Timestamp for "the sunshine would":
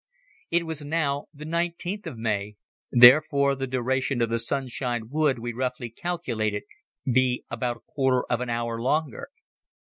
4.29-5.37